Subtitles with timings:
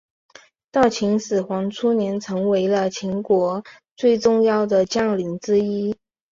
[0.71, 3.63] 到秦始皇初年成为了秦国
[3.95, 5.95] 最重要的将领之一。